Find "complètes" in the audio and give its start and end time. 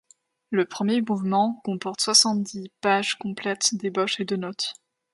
3.19-3.75